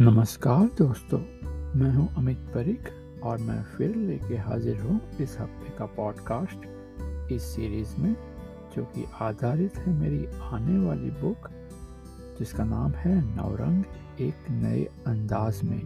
[0.00, 1.18] नमस्कार दोस्तों,
[1.78, 2.88] मैं हूँ अमित परिक
[3.22, 8.16] और मैं फिर लेके हाजिर हूँ इस हफ़्ते का पॉडकास्ट इस सीरीज़ में,
[8.76, 11.48] जो कि आधारित है मेरी आने वाली बुक
[12.38, 13.84] जिसका नाम है नवरंग
[14.20, 15.80] एक नए अंदाज में।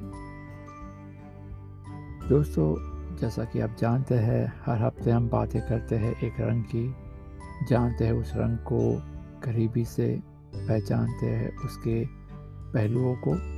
[2.29, 2.75] दोस्तों,
[3.17, 6.95] जैसा कि आप जानते हैं, हर हफ़्ते हम बातें करते हैं एक रंग की,
[7.69, 9.03] जानते हैं उस रंग को,
[9.41, 10.23] करीबी से
[10.55, 12.05] पहचानते हैं उसके
[12.73, 13.54] पहलुओं को।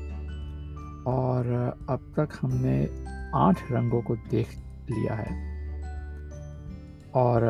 [1.06, 1.46] और
[1.90, 2.88] अब तक हमने
[3.34, 4.48] आठ रंगों को देख
[4.90, 5.56] लिया है।
[7.14, 7.42] और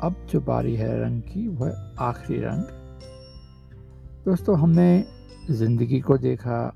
[0.00, 2.62] अब जो बारी है रंग की, वह आखिरी रंग।
[4.24, 5.04] दोस्तों, हमने
[5.50, 6.68] ज़िंदगी को देखा,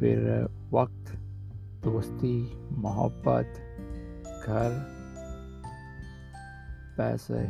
[0.00, 1.12] फिर वक्त,
[1.84, 3.54] दोस्ती, मोहब्बत,
[4.46, 4.94] घर,
[6.98, 7.44] पैसे,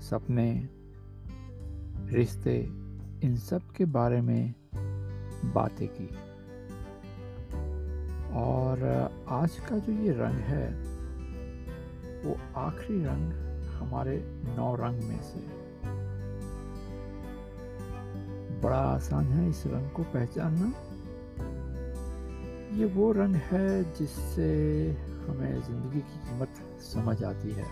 [0.00, 0.68] सपने,
[2.12, 2.58] रिश्ते,
[3.22, 4.54] इन सब के बारे में
[5.52, 6.06] बातें की।
[8.34, 8.82] और
[9.28, 10.68] आज का जो ये रंग है,
[12.24, 13.32] वो आखिरी रंग
[13.70, 14.16] हमारे
[14.56, 15.64] नौ रंग में से
[18.60, 20.72] बड़ा आसान है इस रंग को पहचानना।
[22.76, 24.50] ये वो रंग है जिससे
[25.28, 26.48] हमें ज़िंदगी की कीमत
[26.80, 27.66] समझ आती है।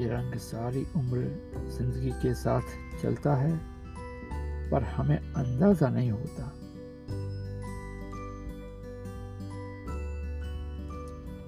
[0.00, 1.18] ये रंग सारी उम्र
[1.78, 2.62] ज़िंदगी के साथ
[3.02, 3.69] चलता है।
[4.70, 6.52] पर हमें अंदाज़ा नहीं होता।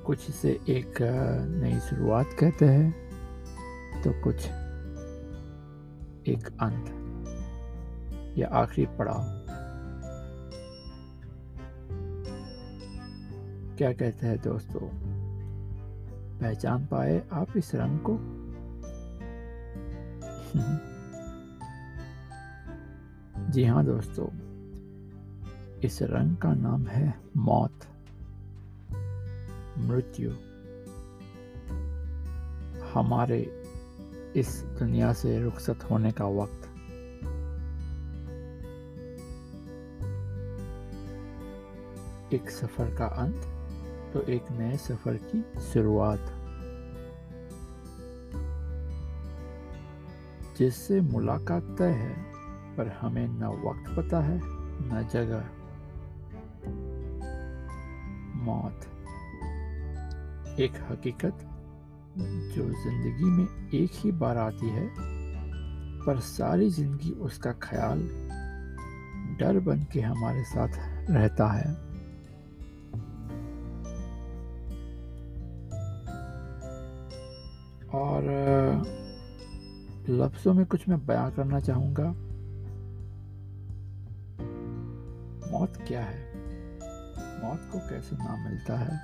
[0.06, 0.94] कुछ इसे एक
[1.62, 3.02] नई शुरुआत कहते हैं
[4.02, 4.46] तो कुछ
[6.28, 6.86] एक अंत
[8.38, 9.22] या आखिरी पड़ाव।
[13.76, 14.88] क्या कहते हैं दोस्तों?
[16.40, 18.18] पहचान पाए आप इस रंग को?
[23.52, 24.26] जी हाँ दोस्तों,
[25.80, 27.80] इस रंग का नाम है मौत।
[29.78, 30.30] मृत्यु।
[32.94, 33.64] हमारे
[34.36, 36.64] इस दुनिया से रुखसत होने का वक्त।
[42.34, 43.42] एक सफ़र का अंत
[44.12, 46.26] तो एक नए सफ़र की शुरुआत।
[50.58, 52.31] जिससे मुलाकात तय है।
[52.76, 54.40] पर हमें न वक्त पता है,
[54.82, 55.44] न जगह।
[58.44, 58.80] मौत।
[60.60, 61.38] एक हकीकत
[62.18, 64.88] जो ज़िंदगी में एक ही बार आती है,
[66.06, 67.98] पर सारी ज़िंदगी उसका ख्याल,
[69.40, 70.68] डर बन के हमारे साथ
[71.10, 71.92] रहता है।
[77.94, 78.22] और,
[80.08, 82.31] लफ्ज़ों में कुछ मैं बयां करना चाहूँगा।
[85.72, 86.34] मौत क्या है?
[87.44, 88.98] मौत को कैसे नाम मिलता है?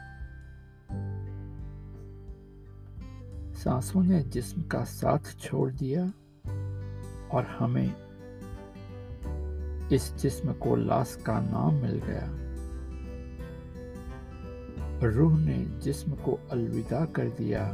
[3.55, 6.03] सांसों ने जिस्म का साथ छोड़ दिया
[7.29, 7.95] और हमें
[9.89, 12.29] इस जिस्म को लाश का नाम मिल गया।
[15.09, 17.67] रूह ने जिस्म को अलविदा कर दिया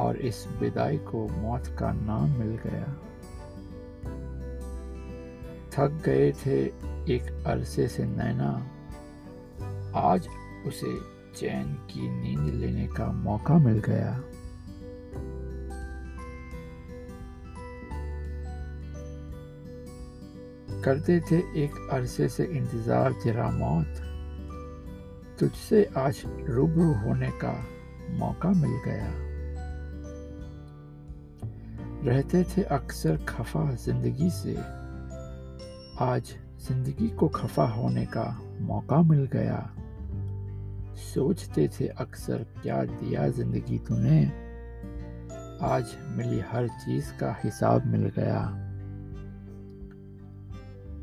[0.00, 2.96] और इस विदाई को मौत का नाम मिल गया।
[5.74, 8.50] थक गए थे एक अरसे से नैना,
[10.00, 10.28] आज
[10.66, 10.98] उसे
[11.36, 14.12] चैन की नींद लेने का मौका मिल गया।
[20.84, 24.00] करते थे एक अरसे से इंतज़ार तेरा मौत,
[25.40, 27.54] तुझसे आज रूबरू होने का
[28.10, 29.10] मौका मिल गया।
[32.04, 34.56] रहते थे अक्सर खफा ज़िंदगी से,
[36.04, 38.24] आज ज़िंदगी को खफा होने का
[38.60, 39.74] मौका मिल गया।
[40.96, 44.20] सोचते थे अक्सर, क्या दिया ज़िंदगी तूने?
[45.62, 48.42] आज मिली हर चीज़ का हिसाब मिल गया।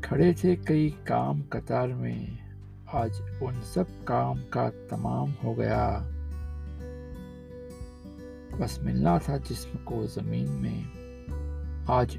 [0.04, 2.38] खड़े थे कई काम कतार में,
[2.94, 5.86] आज उन सब काम का तमाम हो गया।
[8.60, 12.18] बस मिलना था जिस्म को ज़मीन में, आज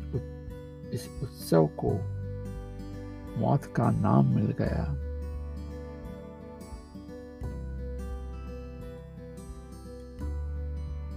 [0.94, 2.21] इस उत्सव को
[3.38, 4.98] मौत का नाम मिल गया।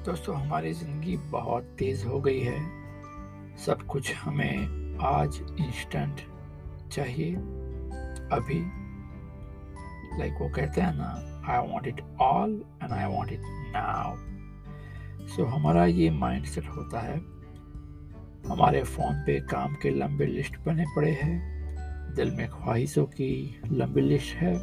[0.04, 2.60] दोस्तों, हमारी ज़िंदगी बहुत तेज़ हो गई है।
[3.56, 6.20] सब कुछ हमें आज इंस्टेंट
[6.92, 7.34] चाहिए।
[8.32, 8.84] अभी
[10.18, 14.16] लाइक like वो कहते हैं ना I want it all and I want it now
[15.26, 17.16] so हमारा ये माइंड सेट होता है।
[18.48, 21.53] हमारे फ़ोन पे काम के लंबे लिस्ट बने पड़े हैं।
[22.14, 24.54] दिल में ख्वाहिशों की लंबी लिस्ट है,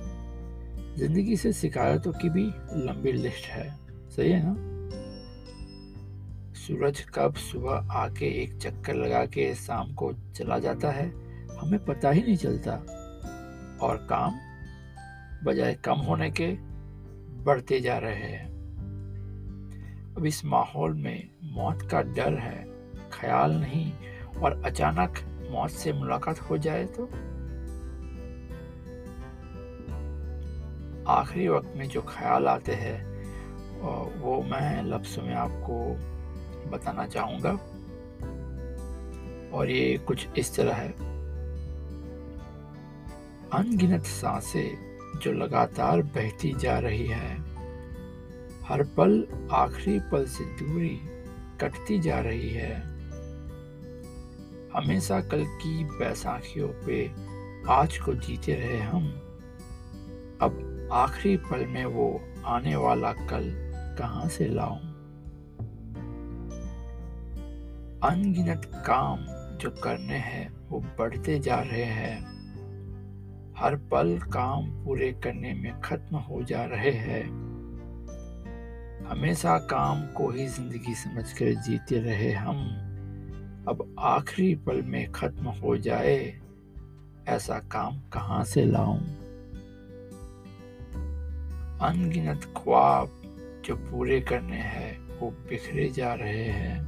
[0.98, 2.44] ज़िंदगी से शिकायतों की भी
[2.88, 4.56] लंबी लिस्ट है। सही है ना?
[6.54, 11.08] सूरज कब सुबह आके एक चक्कर लगा के शाम को चला जाता है,
[11.58, 12.72] हमें पता ही नहीं चलता।
[13.82, 14.40] और काम
[15.44, 16.48] बजाय कम होने के
[17.44, 18.46] बढ़ते जा रहे हैं।
[20.18, 22.66] अब इस माहौल में मौत का डर है,
[23.14, 23.92] ख्याल नहीं,
[24.44, 25.14] और अचानक
[25.52, 27.10] मौत से मुलाकात हो जाए तो
[31.08, 33.12] आखिरी वक्त में जो ख्याल आते हैं
[34.22, 35.76] वो मैं लफ्ज़ों में आपको
[36.72, 37.52] बताना चाहूँगा।
[39.58, 40.90] और ये कुछ इस तरह है।
[43.54, 47.38] अनगिनत साँसें जो लगातार बहती जा रही है,
[48.64, 51.00] हर पल आखिरी पल से दूरी
[51.62, 52.76] कटती जा रही है।
[54.74, 57.12] हमेशा कल की बैसाखियों पे
[57.70, 59.31] आज को जीते रहे हम।
[60.92, 63.54] आखिरी पल में वो आने वाला कल
[64.00, 64.80] कहाँ से लाऊं?
[68.04, 69.20] अनगिनत काम
[69.58, 72.20] जो करने हैं, वो बढ़ते जा रहे हैं।
[73.58, 77.24] हर पल काम पूरे करने में खत्म हो जा रहे हैं।
[79.06, 82.58] हमेशा काम को ही ज़िंदगी समझकर जीते रहे हम।
[83.68, 86.40] अब आखिरी पल में खत्म हो जाए,
[87.28, 89.21] ऐसा काम कहाँ से लाऊं?
[91.82, 93.10] अनगिनत ख्वाब
[93.66, 96.80] जो पूरे करने हैं, वो बिखरे जा रहे हैं।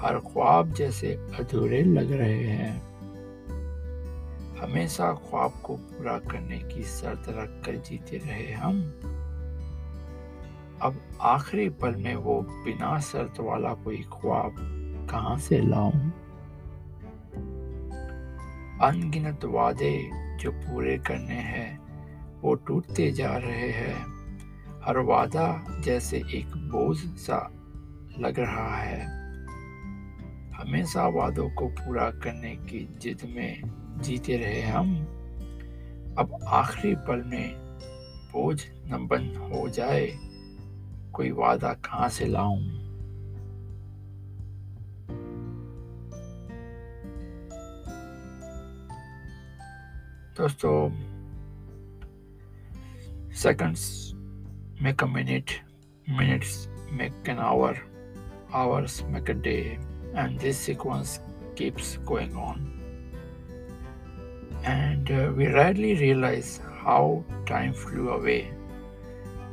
[0.00, 2.82] हर ख्वाब जैसे अधूरे लग रहे हैं।
[4.56, 9.00] हमेशा ख्वाब को पूरा करने की शर्त रख कर जीते रहे हम।
[10.82, 14.54] अब आखिरी पल में वो बिना शर्त वाला कोई ख्वाब
[15.10, 16.10] कहाँ से लाऊं?
[18.80, 21.65] अनगिनत वादे जो पूरे करने हैं
[22.46, 24.06] वो टूटते जा रहे हैं।
[24.84, 27.38] हर वादा जैसे एक बोझ सा
[28.18, 29.00] लग रहा है।
[30.52, 33.62] हमेशा वादों को पूरा करने की जिद में
[33.98, 34.94] जीते रहे हम।
[36.18, 37.56] अब आखिरी पल में
[38.32, 40.06] बोझ न बंद हो जाए,
[41.12, 42.62] कोई वादा कहाँ से लाऊं?
[50.36, 51.15] दोस्तों
[53.36, 54.14] seconds
[54.80, 55.60] make a minute
[56.08, 57.76] minutes make an hour
[58.54, 59.78] hours make a day
[60.14, 61.20] and this sequence
[61.54, 62.72] keeps going on.
[64.64, 68.52] And uh, we rarely realize how time flew away.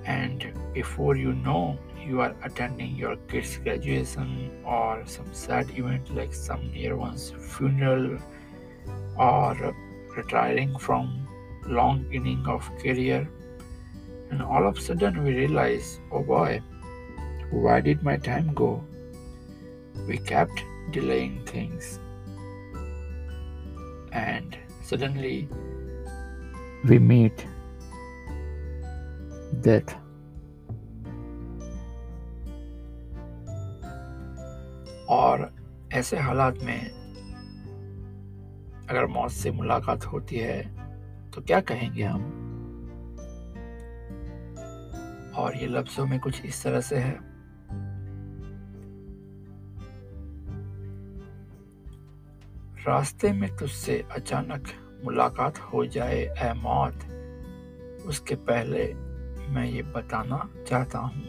[0.06, 6.34] And before you know, you are attending your kid's graduation or some sad event like
[6.34, 8.18] some near one's funeral
[9.18, 9.76] or
[10.16, 11.28] retiring from
[11.68, 13.28] long inning of career
[14.34, 16.52] and all of a sudden we realize oh boy
[17.68, 18.72] why did my time go
[20.08, 22.00] we kept delaying things.
[24.12, 25.48] And suddenly
[26.88, 27.46] we meet
[29.62, 29.96] death.
[35.14, 35.50] और
[35.94, 36.90] ऐसे हालात में
[38.90, 40.62] अगर मौत से मुलाकात होती है
[41.34, 42.22] तो क्या कहेंगे हम
[45.36, 47.18] और ये लफ्ज़ों में कुछ इस तरह से है।
[52.88, 54.68] रास्ते में तुझसे अचानक
[55.06, 57.06] मुलाकात हो जाए ए मौत,
[58.06, 58.94] उसके पहले
[59.50, 61.24] मैं ये बताना चाहता हूँ।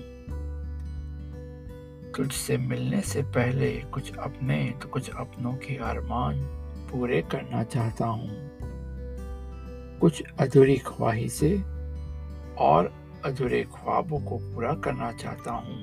[2.13, 6.43] तुझसे मिलने से पहले कुछ अपने तो कुछ अपनों के अरमान
[6.91, 8.29] पूरे करना चाहता हूँ।
[10.01, 11.63] कुछ अधूरी ख्वाहिशें
[12.55, 12.93] और
[13.25, 15.77] अधूरे ख्वाबों को पूरा करना चाहता हूँ,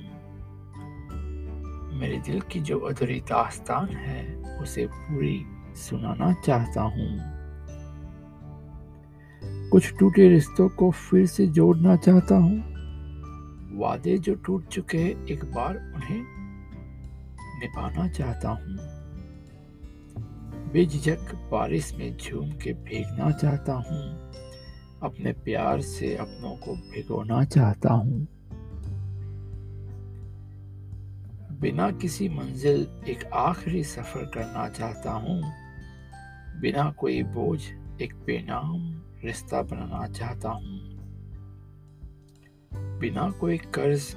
[2.00, 4.22] मेरे दिल की जो अधूरी दास्तान है,
[4.58, 5.46] उसे पूरी
[5.78, 7.10] सुनाना चाहता हूँ।
[9.72, 12.58] कुछ टूटे रिश्तों को फिर से जोड़ना चाहता हूँ।
[13.80, 16.22] वादे जो टूट चुके हैं, एक बार उन्हें
[17.60, 18.78] निभाना चाहता हूँ।
[20.74, 24.02] बेझिझक बारिश में झूम के भीगना चाहता हूँ।
[25.04, 28.28] अपने प्यार से अपनों को भिगोना चाहता हूँ।
[31.62, 35.44] बिना किसी मंजिल एक आखिरी सफ़र करना चाहता हूँ।
[36.62, 37.62] बिना कोई बोझ
[38.02, 40.80] एक बेनाम रिश्ता बनाना चाहता हूँ।
[43.00, 44.16] बिना कोई कर्ज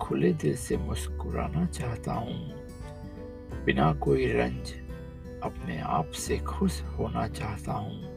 [0.00, 2.52] खुले दिल से मुस्कुराना चाहता हूँ।
[3.64, 4.74] बिना कोई रंज
[5.42, 8.13] अपने आप से खुश होना चाहता हूँ।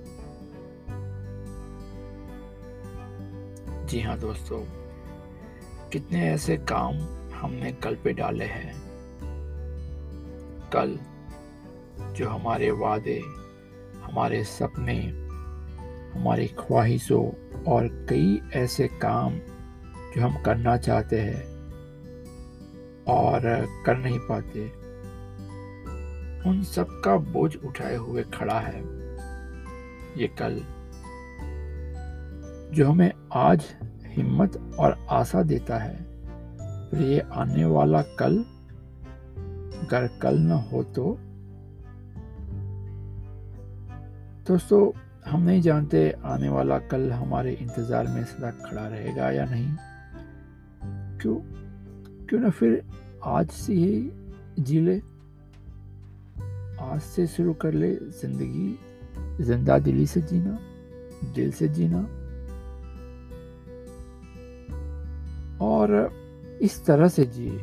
[3.89, 4.60] जी हाँ दोस्तों,
[5.89, 6.96] कितने ऐसे काम
[7.34, 8.74] हमने कल पे डाले हैं।
[10.74, 10.98] कल
[12.13, 13.20] जो हमारे वादे,
[14.03, 14.98] हमारे सपने,
[16.12, 17.24] हमारी ख्वाहिशों
[17.63, 19.39] और कई ऐसे काम
[20.15, 21.44] जो हम करना चाहते हैं
[23.08, 23.41] और
[23.86, 24.65] कर नहीं पाते,
[26.50, 28.82] उन सब का बोझ उठाए हुए खड़ा है।
[30.17, 30.63] ये कल
[32.74, 33.66] जो हमें आज
[34.06, 35.96] हिम्मत और आशा देता है,
[36.90, 38.38] फिर ये आने वाला कल
[39.78, 41.18] अगर कल न हो तो?
[44.48, 44.92] दोस्तों,
[45.32, 49.76] हम नहीं जानते आने वाला कल हमारे इंतज़ार में सदा खड़ा रहेगा या नहीं।
[51.18, 51.36] क्यों?
[52.28, 52.84] क्यों ना फिर
[53.24, 54.12] आज से ही
[54.60, 54.98] जी ले।
[56.82, 58.80] आज से शुरू कर ले ज़िंदगी।
[59.44, 60.60] ज़िंदा दिली से जीना,
[61.34, 62.17] दिल से जीना।
[65.62, 67.60] और इस तरह से जिए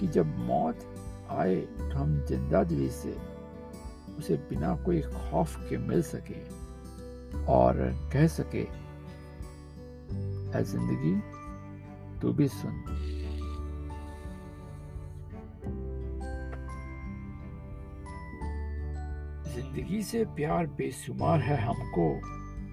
[0.00, 0.86] कि जब मौत
[1.30, 3.16] आए तो हम ज़िंदा दिली से
[4.18, 6.40] उसे बिना कोई खौफ के मिल सके
[7.52, 7.76] और
[8.12, 8.64] कह सके
[10.62, 11.14] ज़िंदगी,
[12.20, 12.72] तू भी सुन।
[19.54, 22.10] ज़िंदगी से प्यार बेशुमार है हमको,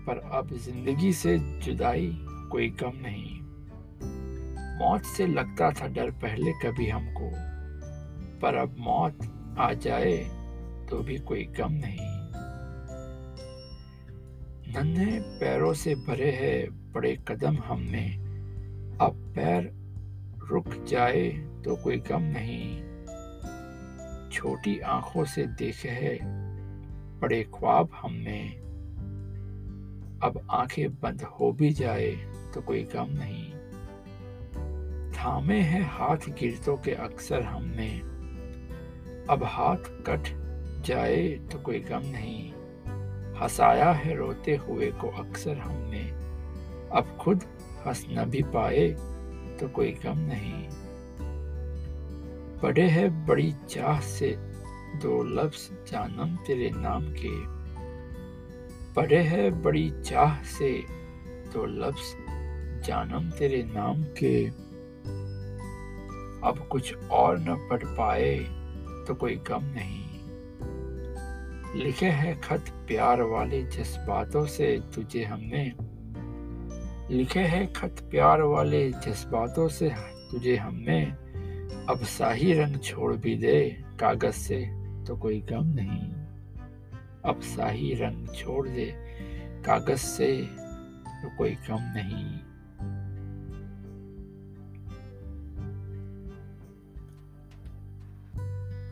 [0.08, 2.12] पर अब ज़िंदगी से जुदाई
[2.52, 3.37] कोई कम नहीं।
[4.78, 7.32] मौत से लगता था डर पहले कभी हमको।
[8.40, 9.20] पर अब मौत
[9.60, 10.18] आ जाए
[10.90, 12.18] तो भी कोई गम नहीं।
[14.74, 18.08] नन्हे पैरों से भरे हैं बड़े कदम हमने।
[19.02, 19.74] अब पैर
[20.48, 21.30] रुक जाए
[21.66, 22.88] तो कोई गम नहीं।
[24.30, 26.20] छोटी आँखों से देखे है
[27.20, 28.50] बड़े ख्वाब हमने।
[30.28, 32.12] अब आँखें बंद हो भी जाए
[32.54, 33.47] तो कोई गम नहीं।
[35.18, 37.90] थामे हैं हाथ गिरतों के अक्सर हमने
[39.30, 40.28] अब हाथ कट
[40.86, 42.52] जाए तो कोई गम नहीं।
[43.42, 46.02] हंसाया है रोते हुए को अक्सर हमने
[46.98, 47.44] अब खुद
[47.86, 48.88] हंस न भी पाए
[49.60, 50.68] तो कोई गम नहीं।
[52.62, 54.36] पड़े है बड़ी चाह से
[55.02, 57.36] दो लफ्ज जानम तेरे नाम के।
[58.94, 60.72] पड़े है बड़ी चाह से
[61.54, 62.16] दो लफ्ज
[62.88, 64.67] जानम तेरे नाम के।
[66.44, 68.38] अब कुछ और न पढ़ पाए
[69.08, 70.08] तो कोई गम नहीं।
[71.84, 75.74] लिखे है खत प्यार वाले जज्बातों से तुझे हमने।
[77.16, 79.90] लिखे है खत प्यार वाले जज्बातों से
[80.32, 81.06] तुझे हमने।
[81.90, 84.66] अब शाही रंग छोड़ भी दे कागज़ से
[85.06, 86.12] तो कोई गम नहीं।
[87.26, 88.94] अब शाही रंग छोड़ दे
[89.66, 90.42] कागज़ से
[91.22, 92.40] तो कोई गम नहीं।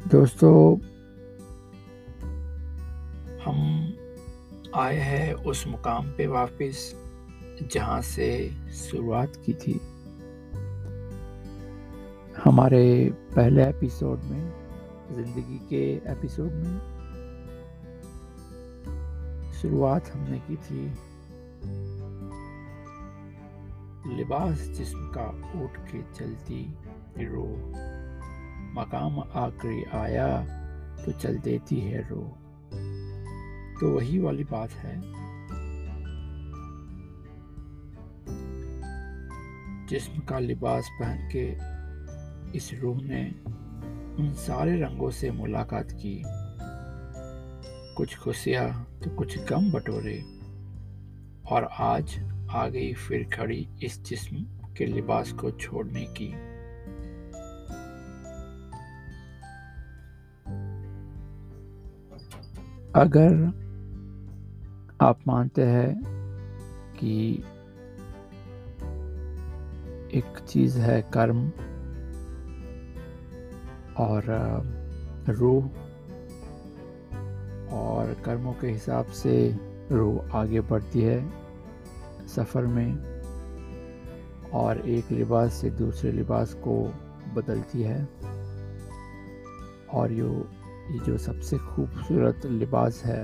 [0.08, 0.78] दोस्तों,
[3.46, 3.60] हम
[4.76, 6.94] आए हैं उस मुकाम पे वापस
[7.72, 8.28] जहाँ से
[8.72, 9.74] शुरुआत की थी।
[12.44, 14.54] हमारे पहले एपिसोड में,
[15.12, 16.80] ज़िंदगी के एपिसोड में
[19.62, 20.86] शुरुआत हमने की थी।
[24.18, 25.28] लिबास जिस्म का
[25.64, 26.64] उठ के चलती
[27.18, 27.48] रो
[28.75, 30.41] मकाम आखिरी आया
[31.05, 32.38] तो चल देती है रो।
[33.79, 35.01] तो वही वाली बात है।
[39.88, 41.46] जिस्म का लिबास पहन के
[42.58, 43.32] इस रूह ने
[44.22, 46.24] उन सारे रंगों से मुलाकात की।
[47.96, 50.24] कुछ खुशियाँ तो कुछ गम बटोरे।
[51.51, 54.38] और आज आ गई फिर खड़ी इस जिस्म
[54.77, 56.55] के लिबास को छोड़ने की।
[62.96, 63.34] अगर
[65.02, 66.02] आप मानते हैं
[67.00, 67.44] कि
[70.18, 71.48] एक चीज़ है कर्म
[73.98, 74.24] और
[75.30, 75.66] रूह,
[77.75, 79.60] और कर्मों के हिसाब से
[79.92, 81.30] रूह आगे बढ़ती है
[82.28, 83.22] सफ़र में
[84.54, 86.94] और एक लिबास से दूसरे लिबास को
[87.34, 88.10] बदलती है
[89.94, 90.48] और यो
[90.92, 93.24] ये जो सबसे खूबसूरत लिबास है,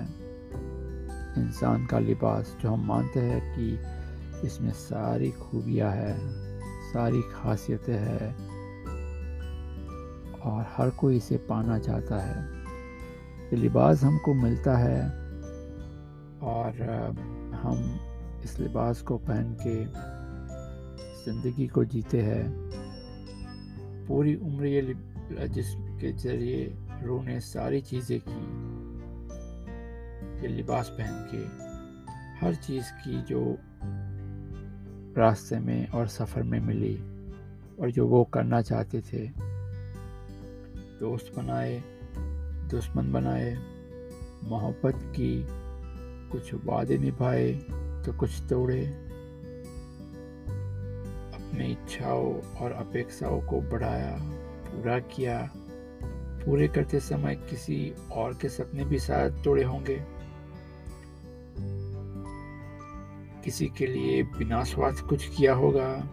[1.38, 6.18] इंसान का लिबास, जो हम मानते हैं कि इसमें सारी खूबियाँ है,
[6.94, 8.36] सारी खासियतें हैं,
[10.42, 12.42] और हर कोई इसे पाना चाहता है।
[13.46, 15.04] ये लिबास हमको मिलता है,
[16.44, 16.82] और
[17.64, 18.00] हम
[18.44, 19.76] इस लिबास को पहन के
[21.26, 22.46] ज़िंदगी को जीते हैं।
[24.08, 24.82] पूरी उम्र ये
[25.48, 26.66] जिसके ज़रिए
[27.04, 28.42] रूह ने सारी चीज़ें की
[30.42, 31.44] ये लिबास पहन के,
[32.46, 33.58] हर चीज़ की जो
[35.18, 36.96] रास्ते में और सफ़र में मिली
[37.82, 39.28] और जो वो करना चाहते थे।
[41.00, 41.84] दोस्त बनाए,
[42.70, 43.58] दुश्मन बनाए,
[44.44, 45.48] मोहब्बत की,
[46.32, 47.52] कुछ वादे निभाए
[48.06, 48.86] तो कुछ तोड़े।
[51.34, 54.18] अपनी इच्छाओं और अपेक्षाओं को बढ़ाया,
[54.68, 55.52] पूरा किया।
[56.46, 60.06] पूरे करते समय किसी और के सपने भी शायद तोड़े होंगे।
[63.44, 66.04] किसी के लिए बिना स्वार्थ कुछ किया होगा।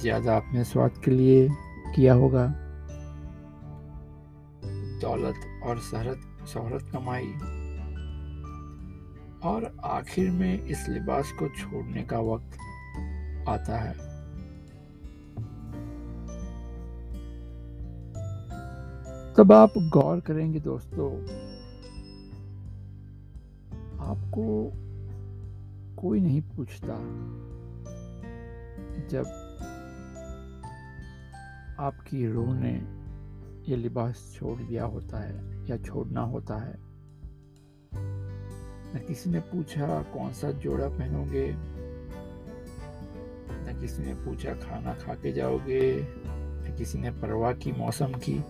[0.00, 1.48] ज़्यादा अपने स्वार्थ के लिए
[1.96, 2.46] किया होगा।
[5.00, 7.32] दौलत और शहरत, शोहरत कमाई।
[9.44, 12.58] और आखिर में इस लिबास को छोड़ने का वक्त
[13.48, 14.07] आता है।
[19.38, 21.22] तब आप गौर करेंगे दोस्तों?
[23.98, 24.72] आपको
[26.02, 26.94] कोई नहीं पूछता
[29.08, 29.24] जब
[31.80, 32.72] आपकी रूह ने
[33.70, 36.74] ये लिबास छोड़ दिया होता है या छोड़ना होता है।
[38.94, 41.52] न किसी ने पूछा कौन सा जोड़ा पहनोगे,
[43.60, 48.44] न किसी ने पूछा खाना खा के जाओगे, न किसी ने परवाह की मौसम की।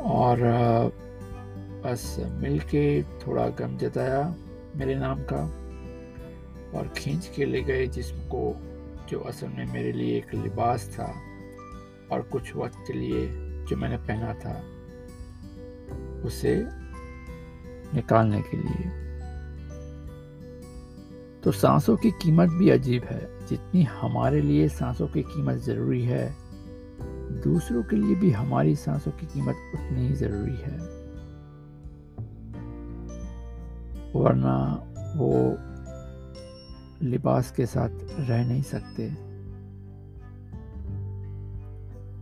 [0.00, 0.38] और
[1.84, 4.34] बस मिल के थोड़ा गम जताया
[4.76, 5.42] मेरे नाम का
[6.78, 8.56] और खींच के ले गए जिसको,
[9.08, 11.14] जो असल में मेरे लिए एक लिबास था
[12.12, 13.28] और कुछ वक्त के लिए
[13.64, 14.64] जो मैंने पहना था,
[16.26, 16.66] उसे
[17.94, 19.00] निकालने के लिए।
[21.44, 26.49] तो सांसों की कीमत भी अजीब है। जितनी हमारे लिए सांसों की कीमत ज़रूरी है
[27.44, 31.00] दूसरों के लिए भी हमारी सांसों की कीमत उतनी ही ज़रूरी है।
[34.16, 34.84] वरना
[35.16, 35.56] वो
[37.06, 39.30] लिबास के साथ रह नहीं सकते।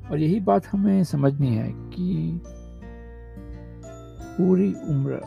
[0.09, 2.41] और यही बात हमें समझनी है कि
[4.39, 5.23] पूरी उम्र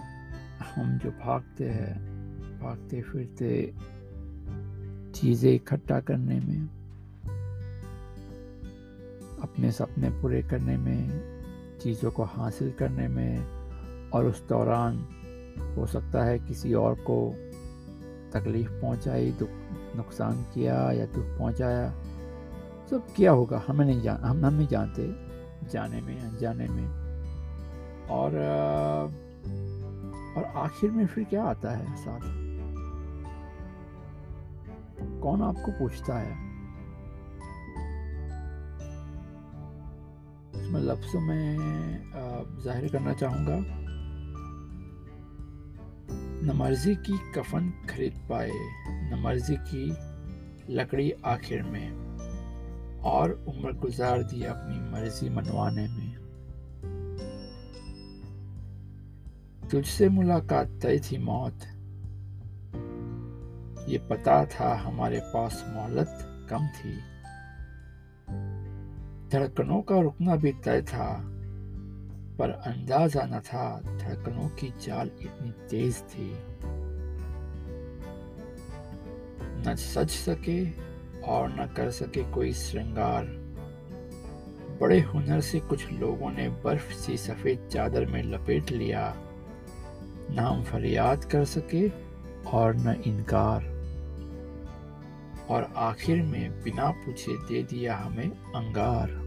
[0.76, 2.12] हम जो भागते हैं
[2.62, 3.74] भागते फिरते
[5.12, 6.81] चीज़ें इकट्ठा करने में
[9.52, 11.22] अपने सपने पूरे करने में,
[11.80, 13.40] चीज़ों को हासिल करने में
[14.10, 15.08] और उस दौरान
[15.78, 17.36] हो सकता है किसी और को
[18.34, 19.50] तकलीफ़ पहुंचाई, दुख,
[19.96, 21.94] नुकसान किया या दुख पहुँचाया।
[22.92, 25.16] सब किया होगा, हमें नहीं जान, हम हम नहीं जानते
[25.70, 26.88] जाने में, अनजाने में।
[28.08, 28.32] और
[30.38, 32.20] और आखिर में फिर क्या आता है साथ?
[35.22, 36.51] कौन आपको पूछता है?
[40.72, 43.56] उसमें लफ्ज़ों में ज़ाहिर करना चाहूँगा।
[46.44, 48.52] न मर्ज़ी की कफन खरीद पाए,
[49.12, 49.84] न मर्ज़ी की
[50.74, 51.92] लकड़ी आखिर में,
[53.04, 56.12] और उम्र गुजार दी अपनी मर्ज़ी मनवाने में।
[59.72, 61.68] तुझसे मुलाकात तय थी मौत।
[63.90, 66.18] ये पता था हमारे पास मोहलत
[66.50, 67.00] कम थी।
[69.32, 71.22] धड़कनों का रुकना भी तय था,
[72.40, 76.36] पर अंदाज़ा न था धड़कनों की चाल इतनी तेज थी।
[79.68, 80.72] न सच सके
[81.22, 83.26] और न कर सके कोई श्रृंगार।
[84.82, 89.16] बड़े हुनर से कुछ लोगों ने बर्फ़ सी सफ़ेद चादर में लपेट लिया।
[90.32, 91.90] न हम फरियाद कर सके
[92.50, 93.72] और न इनकार।
[95.50, 99.21] और आखिर में बिना पूछे दे दिया हमें अंगार।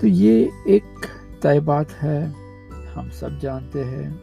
[0.00, 1.06] तो ये एक
[1.42, 2.26] तय बात है।
[2.86, 4.20] हम सब जानते हैं।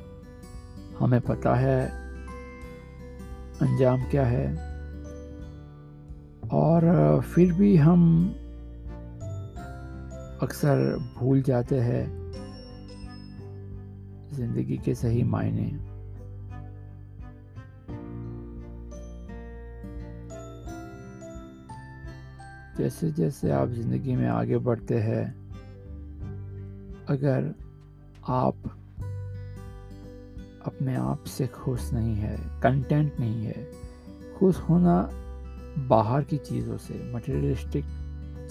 [1.00, 1.86] हमें पता है।
[3.62, 4.48] अंजाम क्या है?
[6.54, 8.28] और फिर भी हम
[10.42, 12.32] अक्सर भूल जाते हैं
[14.34, 15.72] ज़िंदगी के सही मायने।
[22.78, 25.47] जैसे जैसे आप ज़िंदगी में आगे बढ़ते हैं
[27.10, 27.54] अगर
[28.28, 28.56] आप
[30.66, 33.68] अपने आप से खुश नहीं है कंटेंट नहीं है,
[34.40, 34.96] खुश होना
[35.88, 37.86] बाहर की चीज़ों से मटेरियलिस्टिक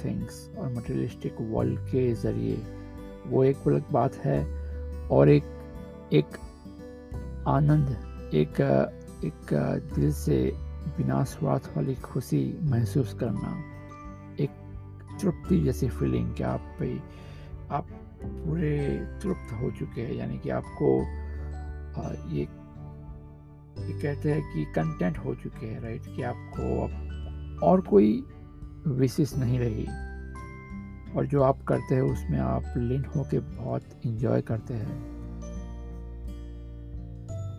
[0.05, 2.57] थिंग्स और मटेरियलिस्टिक वर्ल्ड के ज़रिए,
[3.27, 4.45] वो एक अलग बात है
[5.09, 5.45] और एक
[6.13, 6.39] एक
[7.49, 7.89] आनंद,
[8.35, 8.61] एक
[9.25, 9.53] एक
[9.95, 10.41] दिल से
[10.97, 13.55] बिना स्वार्थ वाली खुशी महसूस करना,
[14.41, 14.51] एक
[15.21, 16.63] तृप्ति जैसी फीलिंग कि आप
[17.71, 17.89] आप
[18.25, 20.99] पूरे तृप्त हो चुके हैं, यानी कि आपको
[22.35, 22.49] ये
[23.77, 28.25] ये कहते हैं कि कंटेंट हो चुके हैं राइट कि आपको अब और कोई
[28.87, 29.87] विशेष नहीं रही।
[31.17, 35.17] और जो आप करते हैं, उसमें आप लीन होके बहुत इंजॉय करते हैं।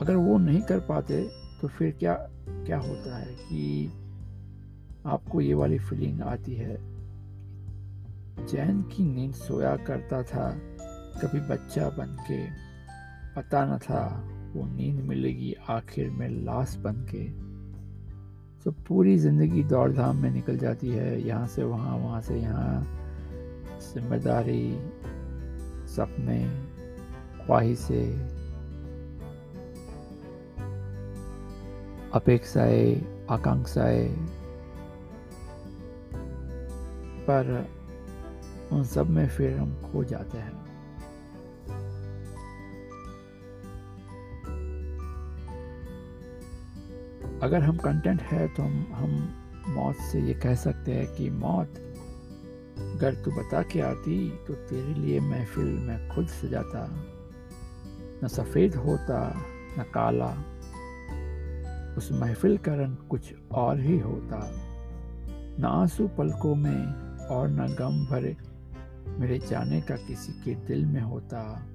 [0.01, 1.29] अगर वो नहीं कर पाते
[1.61, 2.13] तो फिर क्या
[2.49, 3.87] क्या होता है कि
[5.05, 6.96] आपको ये वाली फीलिंग आती है?
[8.39, 10.49] चैन की नींद सोया करता था।
[11.21, 12.45] कभी बच्चा बन के
[13.35, 14.03] पता न था
[14.55, 17.23] वो नींद मिलेगी आखिर में लाश बन के
[18.63, 22.81] तो पूरी ज़िंदगी दौड़ धाम में निकल जाती है। यहाँ से वहाँ वहाँ से यहाँ।
[23.83, 24.71] ज़िम्मेदारी,
[25.87, 26.39] सपने,
[27.45, 28.11] ख्वाहिशें,
[32.11, 34.09] अपेक्षाएँ, आकांक्षाएँ।
[37.29, 37.76] पर
[38.71, 40.67] उन सब में फिर हम खो जाते हैं।
[47.39, 51.69] अगर हम कंटेंट है तो हम हम मौत से ये कह सकते हैं कि मौत,
[52.77, 56.87] अगर तू बता के आती तो तेरे लिए महफिल मैं खुद सजाता।
[58.23, 59.43] न सफ़ेद होता,
[59.79, 60.31] न काला।
[61.97, 64.39] उस महफिल का रंग कुछ और ही होता।
[65.59, 66.93] न आँसू पलकों में
[67.27, 68.37] और न गम भरे
[69.07, 71.67] मेरे जाने का किसी के दिल में होता।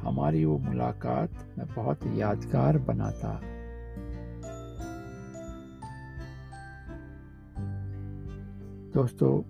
[0.00, 3.40] हमारी वो मुलाकात मैं बहुत यादगार बनाता।
[8.94, 9.42] दोस्तों,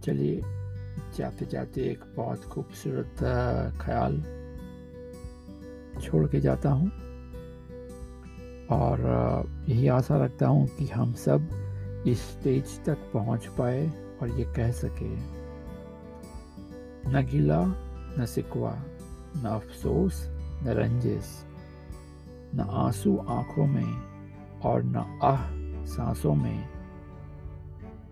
[0.00, 0.40] चलिए
[1.18, 3.16] जाते जाते एक बहुत खूबसूरत
[3.80, 4.22] ख्याल
[6.02, 6.90] छोड़ के जाता हूँ।
[8.70, 9.00] और
[9.68, 11.59] यही आशा रखता हूँ कि हम सब
[12.06, 15.08] इस स्टेज तक पहुँच पाए और ये कह सके,
[17.10, 17.64] न गिला,
[18.18, 18.82] न सिकवा,
[19.36, 20.26] न अफसोस,
[20.62, 21.44] न रंजिश,
[22.54, 23.94] न आँसू आँखों में
[24.60, 25.42] और न आह
[25.86, 26.68] सांसों में,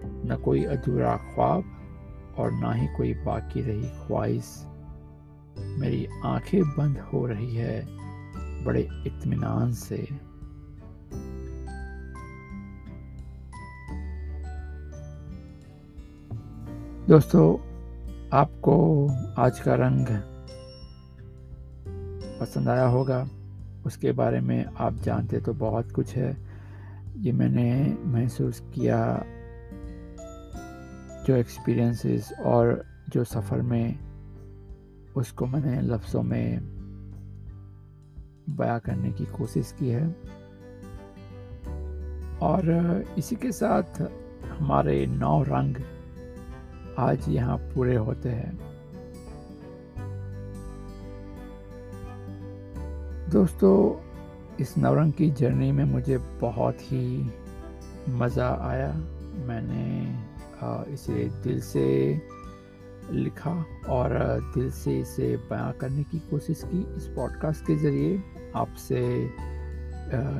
[0.04, 1.64] न कोई अधूरा ख्वाब
[2.38, 4.64] और ना ही कोई बाकी रही ख्वाहिश।
[5.58, 7.86] मेरी आँखें बंद हो रही है
[8.64, 10.27] बड़े इत्मीनान से।
[17.08, 17.58] दोस्तों,
[18.32, 20.06] आपको आज का रंग
[22.40, 23.28] पसंद आया होगा।
[23.86, 26.36] उसके बारे में आप जानते तो बहुत कुछ है।
[27.16, 29.24] ये मैंने महसूस किया
[31.26, 33.98] जो एक्सपीरियंसेस और जो सफ़र में
[35.16, 36.60] उसको मैंने लफ्ज़ों में
[38.50, 40.16] बया करने की कोशिश की है।
[42.42, 42.64] और
[43.18, 44.02] इसी के साथ
[44.58, 45.74] हमारे नौ रंग
[46.98, 48.58] आज यहाँ पूरे होते हैं।
[53.30, 53.74] दोस्तों,
[54.60, 57.30] इस नवरंग की जर्नी में मुझे बहुत ही
[58.08, 58.88] मज़ा आया।
[59.46, 61.84] मैंने इसे दिल से
[63.10, 63.52] लिखा
[63.88, 64.16] और
[64.54, 68.22] दिल से इसे बयां करने की कोशिश की। इस पॉडकास्ट के ज़रिए
[68.56, 69.04] आपसे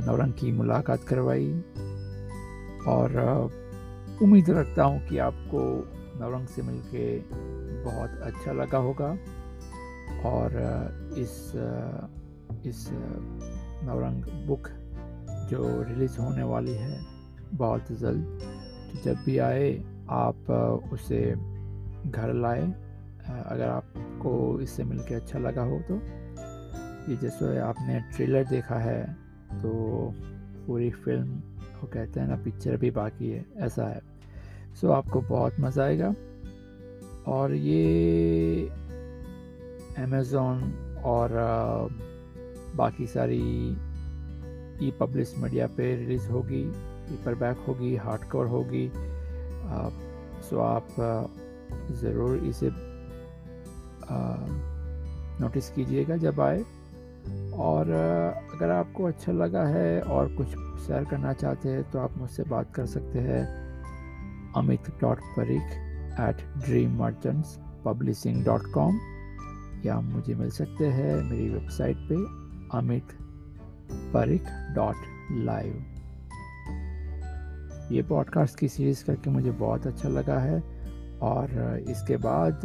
[0.06, 1.50] नवरंग की मुलाकात करवाई
[2.88, 3.16] और
[4.22, 7.18] उम्मीद रखता हूँ कि आपको नवरंग से मिलके
[7.84, 9.10] बहुत अच्छा लगा होगा।
[10.26, 10.56] और
[11.18, 11.34] इस
[12.66, 12.88] इस
[13.84, 14.68] नवरंग बुक
[15.50, 17.00] जो रिलीज़ होने वाली है
[17.54, 18.40] बहुत जल्द
[18.90, 19.70] तो जब भी आए
[20.10, 20.50] आप
[20.92, 21.20] उसे
[22.06, 22.62] घर लाए।
[23.28, 25.94] अगर आपको इससे मिलकर अच्छा लगा हो तो
[27.10, 29.02] ये जैसे आपने ट्रेलर देखा है
[29.52, 29.70] तो
[30.66, 31.38] पूरी फ़िल्म,
[31.80, 34.00] वो कहते हैं ना, पिक्चर भी बाकी है, ऐसा है।
[34.80, 36.14] सो आपको बहुत मज़ा आएगा।
[37.28, 38.68] और ये
[39.98, 40.62] अमेज़ोन
[41.04, 41.30] और
[42.76, 43.40] बाकी सारी
[44.82, 46.62] ई पब्लिश मीडिया पे रिलीज़ होगी
[47.08, 48.90] पेपर बैक होगी हार्ड कवर होगी
[50.48, 50.88] सो आप
[52.00, 52.70] ज़रूर इसे
[55.40, 56.64] नोटिस कीजिएगा जब आए।
[57.58, 60.48] और अगर आपको अच्छा लगा है और कुछ
[60.86, 63.67] शेयर करना चाहते हैं तो आप मुझसे बात कर सकते हैं।
[64.56, 65.62] Amit dot Parikh
[66.20, 67.58] at dream merchants
[68.44, 68.98] dot com
[69.86, 72.14] या मुझे मिल सकते हैं मेरी वेबसाइट पे
[72.78, 73.04] अमित
[74.14, 74.42] परिक
[74.74, 74.96] डॉट
[75.30, 75.84] लाइव
[77.92, 80.60] ये पॉडकास्ट की सीरीज़ करके मुझे बहुत अच्छा लगा है
[81.22, 81.50] और
[81.88, 82.60] इसके बाद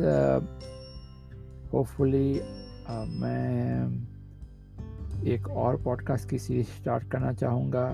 [1.74, 2.42] होपफुली
[2.90, 3.88] मैं
[5.24, 7.90] एक और पॉडकास्ट की सीरीज़ स्टार्ट करना चाहूँगा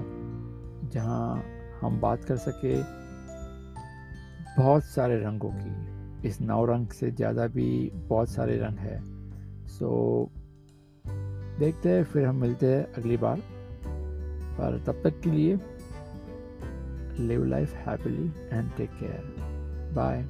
[0.90, 1.44] जहाँ
[1.82, 2.99] हम बात कर सके
[4.60, 9.00] बहुत सारे रंगों की। इस नौ रंग से ज़्यादा भी बहुत सारे रंग है।
[9.68, 9.90] सो
[10.26, 11.12] so,
[11.60, 13.42] देखते हैं फिर हम मिलते हैं अगली बार।
[14.58, 15.60] पर तब तक के लिए
[17.28, 19.36] live life happily and take care
[19.96, 20.22] bye